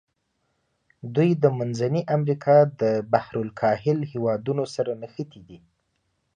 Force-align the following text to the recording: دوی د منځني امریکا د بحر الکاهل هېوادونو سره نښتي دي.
دوی 1.15 1.29
د 1.43 1.45
منځني 1.59 2.01
امریکا 2.15 2.57
د 2.81 2.81
بحر 3.11 3.33
الکاهل 3.45 3.99
هېوادونو 4.11 4.63
سره 4.75 4.91
نښتي 5.01 5.39
دي. 5.47 5.59